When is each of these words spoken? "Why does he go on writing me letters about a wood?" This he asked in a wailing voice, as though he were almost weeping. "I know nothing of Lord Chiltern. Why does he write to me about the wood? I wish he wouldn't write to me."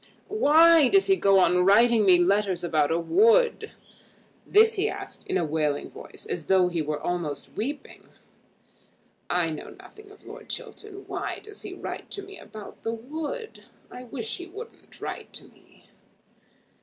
"Why 0.29 0.87
does 0.87 1.05
he 1.05 1.15
go 1.15 1.37
on 1.37 1.63
writing 1.63 2.07
me 2.07 2.17
letters 2.17 2.63
about 2.63 2.89
a 2.89 2.97
wood?" 2.97 3.69
This 4.47 4.73
he 4.73 4.89
asked 4.89 5.27
in 5.27 5.37
a 5.37 5.45
wailing 5.45 5.91
voice, 5.91 6.25
as 6.27 6.47
though 6.47 6.69
he 6.69 6.81
were 6.81 6.99
almost 6.99 7.51
weeping. 7.55 8.09
"I 9.29 9.51
know 9.51 9.69
nothing 9.79 10.09
of 10.09 10.25
Lord 10.25 10.49
Chiltern. 10.49 11.03
Why 11.05 11.37
does 11.43 11.61
he 11.61 11.75
write 11.75 12.09
to 12.13 12.23
me 12.23 12.39
about 12.39 12.81
the 12.81 12.93
wood? 12.93 13.65
I 13.91 14.05
wish 14.05 14.37
he 14.37 14.47
wouldn't 14.47 14.99
write 14.99 15.33
to 15.33 15.43
me." 15.49 15.85